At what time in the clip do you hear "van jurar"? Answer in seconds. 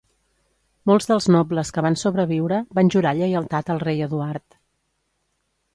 2.81-3.13